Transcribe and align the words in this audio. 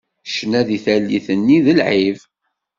Ccna 0.29 0.61
di 0.67 0.79
tallit 0.85 1.27
nni 1.37 1.59
d 1.65 1.67
lεib. 1.77 2.17